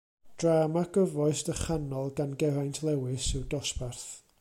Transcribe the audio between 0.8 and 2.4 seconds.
gyfoes ddychanol gan